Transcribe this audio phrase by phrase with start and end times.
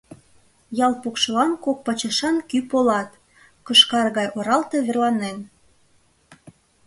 [0.85, 3.09] Ял покшелан кок пачашан кӱ полат,
[3.65, 5.37] кышкар гай оралте верланен.